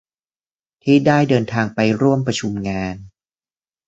[0.83, 2.95] ที่ได้เดินทางไปร่วมประชุมงาน